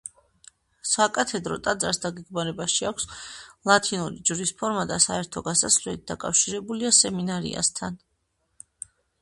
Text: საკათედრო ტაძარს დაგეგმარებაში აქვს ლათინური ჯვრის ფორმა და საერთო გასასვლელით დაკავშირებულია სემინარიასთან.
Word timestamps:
საკათედრო 0.91 1.57
ტაძარს 1.67 1.99
დაგეგმარებაში 2.05 2.87
აქვს 2.91 3.05
ლათინური 3.71 4.19
ჯვრის 4.31 4.55
ფორმა 4.63 4.87
და 4.93 4.97
საერთო 5.05 5.45
გასასვლელით 5.49 6.09
დაკავშირებულია 6.13 6.95
სემინარიასთან. 7.03 8.03